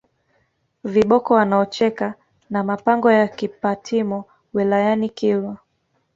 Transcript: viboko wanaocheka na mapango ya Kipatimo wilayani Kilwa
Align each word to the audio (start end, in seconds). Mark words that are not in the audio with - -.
viboko 0.83 1.33
wanaocheka 1.33 2.13
na 2.49 2.63
mapango 2.63 3.11
ya 3.11 3.27
Kipatimo 3.27 4.25
wilayani 4.53 5.09
Kilwa 5.09 5.57